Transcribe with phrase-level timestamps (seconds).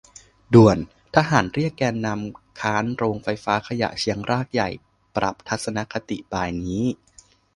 [0.53, 0.77] ด่วน!
[1.15, 4.69] ทหารเรียกแกนนำค้านโรงไฟฟ้าขยะเชียงรากใหญ่
[5.15, 6.83] ปรับทัศนคติบ่ายนี้